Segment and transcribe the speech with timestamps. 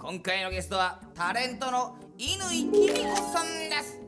[0.00, 3.98] 今回のゲストはタレントの乾きみこさんです。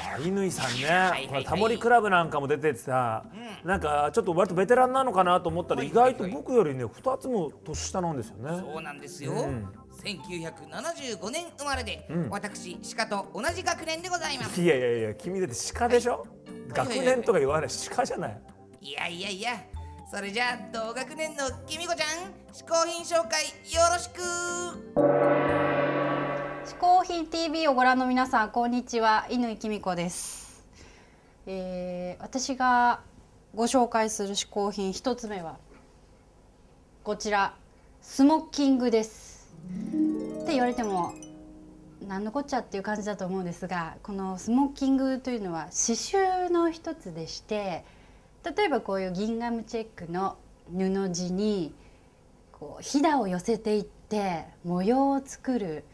[0.00, 1.28] あ乾さんね、いはい。
[1.28, 3.26] これタモリクラブなんかも出ててさ、
[3.62, 5.96] なんかちょっと割とベテランなのかなと思ったら、意はい。
[5.96, 8.62] はいはい外と僕よりね2つも年下なんですよね。
[8.62, 9.68] そうなんですよ、うん。
[10.02, 12.30] 1975年生まれで、ん。
[12.30, 14.58] 私鹿と同じ学年でございます。
[14.58, 16.26] いやいやいや君だって鹿でしょ、
[16.68, 17.70] 学年とか言わない。
[17.94, 18.40] 鹿じゃない。
[18.80, 19.52] いやいやいや
[20.10, 24.20] それじゃあ同学年のきみこちゃん嗜好品紹介よろしく。
[26.66, 29.28] 嗜好品 TV をご覧の皆さんこんにちは。
[29.30, 30.66] 乾きみこです、
[31.46, 33.02] えー私が
[33.54, 35.58] ご紹介する嗜好品一つ目は
[37.04, 37.54] こちら
[38.02, 39.54] スモッキングです。
[40.42, 41.14] って言われても
[42.08, 47.84] 何のこっちゃっていう感じだと思うんですがこのスモッキングというのは刺繍の一つでして
[48.44, 50.36] 例えばこういうギンガムチェックの
[50.72, 51.74] 布地に
[52.52, 55.84] こうひだを寄せていって模様を作る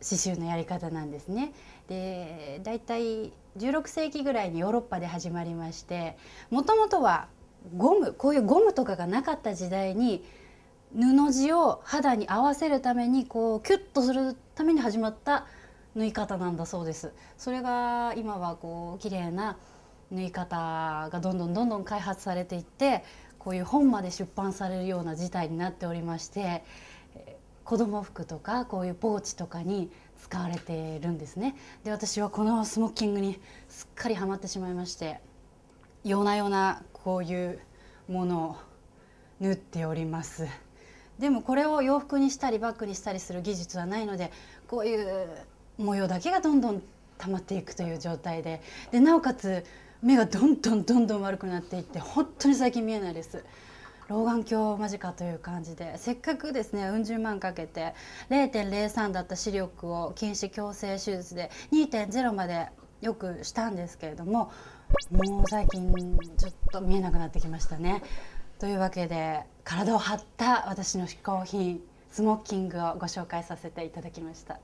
[0.00, 1.52] 刺繍のやり方なんですね。
[1.88, 6.16] でだいたい16世紀ぐらいにヨーロッパで始まりまして
[6.50, 7.28] もともとは
[7.76, 10.24] ゴムこういうゴムとかがなかった時代に
[10.94, 15.46] 布地を肌に合わせるためにこうキュッとするために始まった
[15.94, 17.12] 縫い方なんだそうです。
[17.36, 19.58] それが今はこう綺麗な
[20.12, 23.02] 縫い方がどんどんどんどん開発されていって
[23.38, 26.62] こういう本まで出版されるような事態になっておりまして
[27.64, 29.90] 子供服とかこういうポーチとかに
[30.20, 31.56] 使われているんですね。
[31.84, 35.20] で私はこのスモッキングにすっかりハマってしまいまして
[36.04, 37.60] 夜な夜なこういう
[38.08, 38.56] ものを
[39.40, 40.46] 縫っております。
[41.18, 44.30] でもこれを洋服にしたりバッグにしたりする技術はないので
[44.68, 45.28] こういう
[45.78, 46.82] 模様だけがどんどん
[47.18, 48.60] 溜まっていくという状態で。
[48.90, 49.64] でなおかつ
[50.02, 53.44] 目がどんどんどんどん悪くなっていって本当に最近見えないです
[54.08, 57.94] 老眼鏡間近という感じでせっかくですねうん十万かけて
[58.28, 62.68] 0.03だった視力を近視矯正手術で2.0まで
[63.00, 64.52] よくしたんですけれども
[65.10, 65.92] もう最近
[66.36, 68.02] ちょっと見えなくなってきましたね。
[68.58, 71.80] というわけで体を張った私の嗜好品
[72.10, 74.60] スモッキングをご紹介させていただきました。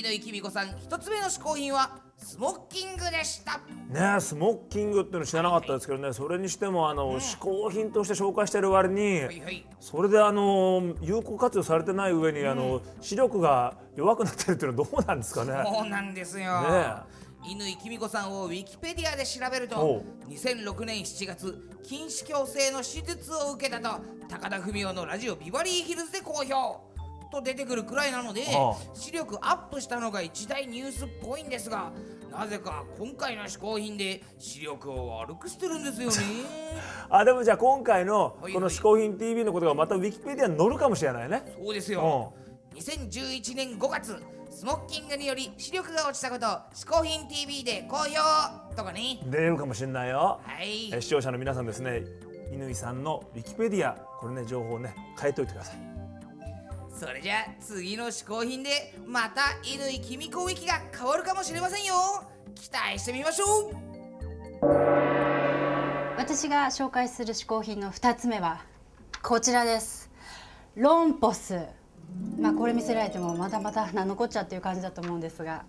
[0.00, 3.60] 乾きみこさん一つ目の嗜好品はスモッキングでした。
[3.90, 9.20] ねスモッキングっていうの知らなかったですけどねそれにしてもあの嗜好品として紹介してる割に
[9.80, 15.52] それであの有効活用されてない上にあの視力が弱くなってるっていうのはどうなんですかね。
[15.66, 16.62] そうなんですよ。
[16.62, 20.32] ね乾きみこさんをウィキペディアで調べるおとう。
[20.32, 26.91] 2006年7月近視矯正の手術を受けたと高田文夫のラジオビバリーヒルズで公表
[27.32, 31.90] と出てくるくらいなのであ視力アップしたのが一大ニュースっぽいんですが
[32.30, 36.16] なぜか今回の嗜好品で視力を悪くしてるんですよね。
[37.10, 41.42] あでもじゃあ今回のはいこの「嗜好品 TV」のことがまたウィキペディアに載るかもしれないね。
[41.62, 42.32] そうですよ。
[42.74, 48.16] 2011年5月スモッキングにより視力が落ちたこと嗜好品 TV で公表
[48.76, 49.18] とかね。
[49.26, 50.40] 出るかもしれないよ。
[50.42, 50.90] はい。
[50.92, 52.02] え視聴者の皆さんですね
[52.50, 55.91] 乾さんのウィキペディアこれね情報をね変えておいてください。
[56.92, 61.94] それじゃ次の嗜好品でまた乾きみこウィキが変わるかもしれませんよ。
[62.54, 63.74] 期待してみましょう。
[66.16, 68.62] 私が紹介する嗜好品の2つ目は
[69.22, 70.10] こちらです。
[70.76, 71.60] ロンポス。
[72.38, 75.64] まあこれ見せられてもまたまた何のこっちゃっていう感じだと思うんですが。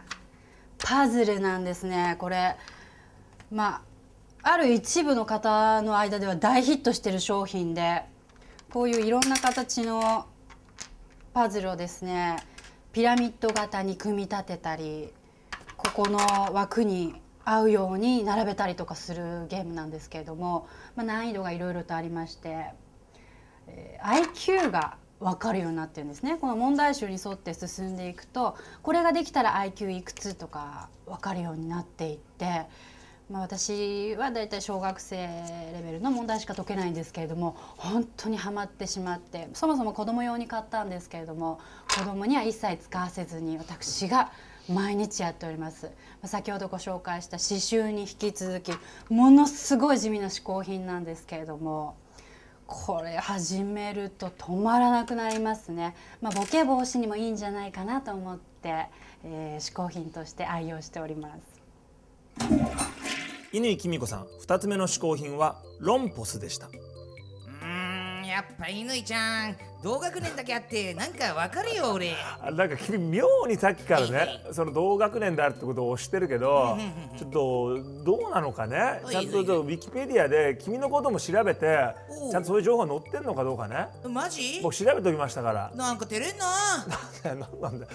[0.78, 2.58] パズルなんですねこれ。
[3.50, 3.82] ま
[4.44, 8.04] あある一部の方の間では大ヒットしてる商品で
[8.72, 10.26] こういういろんな形の
[11.34, 12.38] パズルをですね
[12.92, 15.10] ピラミッド型に組み立てたり
[15.78, 16.20] ここの
[16.54, 22.68] 枠に合うように並べたりとかするゲームなんですけれども、まあ、難易度がいろいろとありまして、
[23.68, 26.38] えー IQ が分かるようになってるんですね。
[26.38, 32.66] この問題集に沿って進んでいくとこれができたら IQ いくつとか分かるようになっていって、
[33.34, 41.60] まあ、私はだいたい小学生レベルの問題しか解けないんですけれども本当にはまってしまってそもそも子供用に買ったんですけれども
[41.98, 44.32] 子供には一切使わせずに私が
[44.70, 45.90] 毎日やっております。
[46.26, 48.72] 先ほどご紹介した刺繍に引き続き
[49.10, 51.98] ものすごい地味な嗜好品なんですけれども
[52.68, 58.86] これ始めると止まらなくなりますね、まあ、ボケ防止にもいいんじゃないかなと思って、
[59.24, 61.63] えー、嗜好品として愛用しております。
[63.54, 66.68] 乾きみ子さん2つ目の嗜好品はロンポスでした。
[66.68, 69.58] うーんやっぱ乾ちゃん。
[69.84, 72.14] 同学年だけあってなんかわかるよ俺。
[72.42, 76.78] あなんか君妙にさっきからねその同学年であるってことを知ってるけど
[77.18, 79.02] ちょっとどうなのかね？
[79.10, 81.94] ちゃんとウィキペディアで君のことも調べて
[82.32, 83.88] ちゃんとそういう情報載ってんのかどうかね？
[84.10, 84.62] マジ？
[84.64, 85.72] 僕調べておきましたから。
[85.76, 86.48] なんか照れんな。
[87.24, 87.86] 何 なんだ。
[87.86, 87.92] よ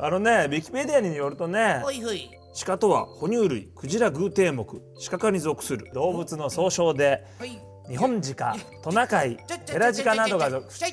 [0.00, 2.30] あのねウィキペディアによるとねほいほい
[2.64, 4.66] 鹿とは哺乳類クジラ偶蹄目
[5.08, 7.24] 鹿科に属する動物の総称で、
[7.88, 9.38] 日本鹿トナカイ
[9.68, 10.90] ヘラジカなどが属する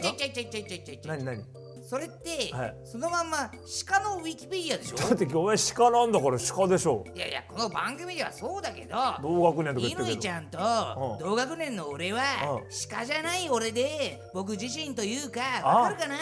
[1.06, 1.44] 何何
[1.88, 3.52] それって、はい、そのまんま
[3.88, 12.22] 鹿のウィキペディアでしょだってお前鹿なんだから鹿でしょいやいやこの番組ではそうだけど同学年とか乾ちゃんと、同学年の俺は、
[12.56, 16.16] うん、鹿じゃない俺で僕自身というかわかるかな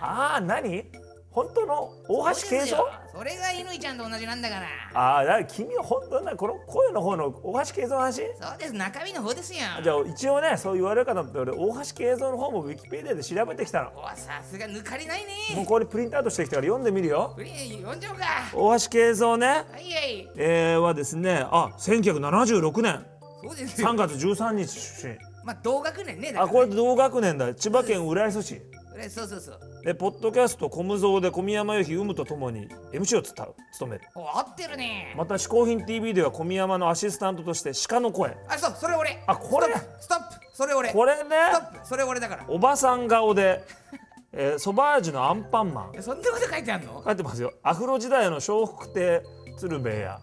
[0.00, 0.84] ああ何
[1.34, 2.78] 本当の大橋慶三
[3.12, 4.66] それが乾ちゃんと同じなんだから。
[4.94, 8.20] ああだから君は本当なこの声の方の大橋慶三の話？
[8.40, 8.72] そうです。
[8.72, 9.58] 中身の方ですよ。
[9.82, 13.90] じゃあ一応ねそう言われるかと思って俺大橋慶三の方もウィキペディアで調べてきたの。
[13.96, 15.26] おさすが抜かりないも
[15.56, 17.32] うねこれプリントアウトしてきたから読んでみるよ。
[17.36, 18.24] プリン読んじゃおうか。
[18.54, 20.30] 大橋慶三ねはいはい。
[20.36, 23.04] えー、はですねあ1976年。
[23.42, 23.88] そうですよ。
[23.88, 25.18] 3月13日出身。
[25.44, 27.52] まあ同学年ねだからあこれ同学年だ。
[27.54, 28.62] 千葉県浦安市
[28.94, 29.58] これそうそうそう。
[29.84, 34.04] でポッドキャストコムゾーで小宮山由紀有無とともに MC をつた務める。
[34.14, 35.12] お合ってるね。
[35.18, 38.36] また嗜好品 TV では小宮山のアシスタントとして鹿の声。
[38.48, 39.20] あそうそれ俺。
[39.26, 39.66] あこれ
[40.00, 40.46] ストップ。
[40.52, 40.92] それ俺。
[40.92, 41.30] これね。
[41.52, 41.88] ストップ。
[41.88, 42.44] それ俺だから。
[42.46, 43.64] おばさん顔で、
[44.32, 45.92] えー、ソバージュのアンパンマン。
[45.96, 47.02] えそんなこと書いてあんの？
[47.04, 47.52] 書いてますよ。
[47.64, 49.22] アフロ時代の笑福亭
[49.58, 50.20] 鶴瓶や、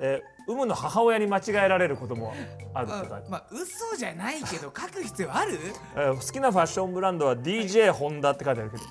[0.00, 2.32] えー、有無の母親に間違えられることも
[2.74, 5.58] あるって書いてあるまあ嘘じゃないけど書く必要ある？
[5.96, 8.82] えー好きなファッションブランドは DJ ホンダって書いてあるけど。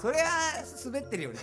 [0.00, 0.28] それは
[0.84, 1.38] 滑ってるよね。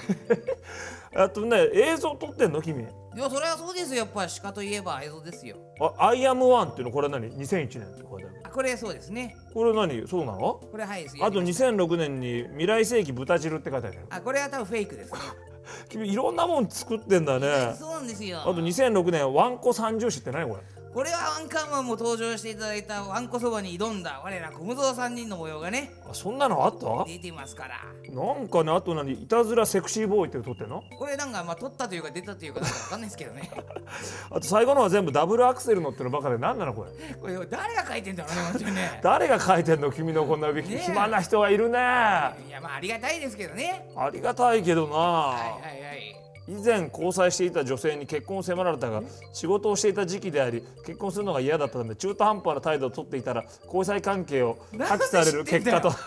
[1.14, 2.62] あとね映像撮ってんの？
[2.62, 2.84] 君。
[2.84, 2.88] い
[3.18, 5.58] やそれはそうですよやっぱ鹿といえば映像ですよ。
[6.00, 8.42] あアイアムワンっていうのこれ何？2001年って書いてある。
[8.46, 9.36] あこれそうですね。
[9.54, 10.08] これ何？
[10.08, 10.40] そうなの？
[10.40, 13.98] これはいあと2006年に未来世紀豚汁って書いてある。
[13.98, 15.20] よあこれは多分フェイクですね
[15.90, 17.76] 君いろんなもん作ってんだね。
[17.80, 18.42] そうなんですよ。
[18.42, 20.85] あと2006年ワンコ三重視って何これ？
[20.96, 27.04] これはワンカンマンも登場していただいたワンコそばに挑んだ我ら小無蔵3人の模様がねあそんなのあった？
[27.06, 27.82] 出てますから。
[28.14, 29.12] なんかねあと何？
[29.12, 30.86] いたずらセクシーボーイって撮ってんの？
[30.98, 33.52] これなんかまあ撮ったというか出たというかなんかわかんないですけどね。
[34.32, 37.16] あと最後のは全部ダブルアクセルのってのばかで何なのこれ？
[37.16, 39.00] これ誰が書いてんだろうね本当にね。
[39.04, 39.92] 誰が書いてんの？
[39.92, 41.78] 君のこんなウィ暇な人がいるね。
[41.78, 43.86] あいやまあありがたいですけどね。
[44.14, 49.02] りがたいけどな、はいはいはい以前交際していた女性に結婚を迫られたが
[49.34, 55.92] 仕事をしていた時期であり結婚するのが嫌だったため中途半端な態度を取っていたら交際関係を破棄される結果と。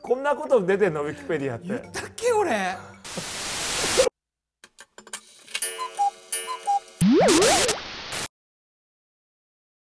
[0.00, 1.02] こんなこと出てんの？
[1.02, 1.76] ウィキペディアってだ
[2.06, 2.76] っけ俺